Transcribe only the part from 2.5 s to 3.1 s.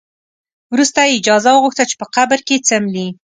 څملي.